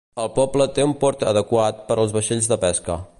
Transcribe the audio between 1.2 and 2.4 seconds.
adequat per als